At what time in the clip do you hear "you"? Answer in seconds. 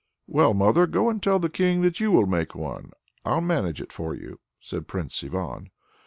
1.99-2.09, 4.15-4.39